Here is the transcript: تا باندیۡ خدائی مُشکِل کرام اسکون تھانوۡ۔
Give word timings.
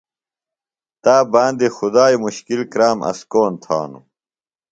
تا 1.03 1.15
باندیۡ 1.31 1.71
خدائی 1.77 2.15
مُشکِل 2.25 2.61
کرام 2.71 2.97
اسکون 3.09 3.53
تھانوۡ۔ 3.63 4.05